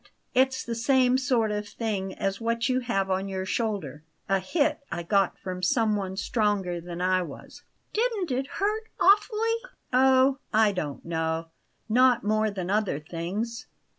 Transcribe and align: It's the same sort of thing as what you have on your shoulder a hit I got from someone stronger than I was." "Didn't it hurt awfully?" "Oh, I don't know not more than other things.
It's 0.33 0.63
the 0.63 0.73
same 0.73 1.19
sort 1.19 1.51
of 1.51 1.67
thing 1.69 2.15
as 2.15 2.41
what 2.41 2.67
you 2.67 2.79
have 2.79 3.11
on 3.11 3.27
your 3.27 3.45
shoulder 3.45 4.01
a 4.27 4.39
hit 4.39 4.79
I 4.91 5.03
got 5.03 5.37
from 5.37 5.61
someone 5.61 6.17
stronger 6.17 6.81
than 6.81 7.01
I 7.01 7.21
was." 7.21 7.61
"Didn't 7.93 8.31
it 8.31 8.47
hurt 8.57 8.89
awfully?" 8.99 9.55
"Oh, 9.93 10.39
I 10.51 10.71
don't 10.71 11.05
know 11.05 11.49
not 11.87 12.23
more 12.23 12.49
than 12.49 12.71
other 12.71 12.99
things. 12.99 13.67